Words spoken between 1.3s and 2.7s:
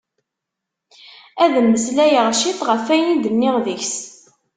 Ad mmeslayeɣ cit